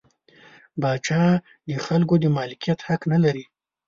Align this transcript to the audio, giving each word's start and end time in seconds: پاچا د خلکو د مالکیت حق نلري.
پاچا 0.81 1.23
د 1.67 1.69
خلکو 1.85 2.15
د 2.19 2.25
مالکیت 2.37 2.79
حق 2.87 3.01
نلري. 3.11 3.45